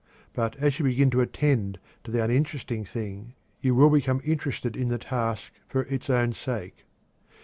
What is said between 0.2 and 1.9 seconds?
But as you begin to attend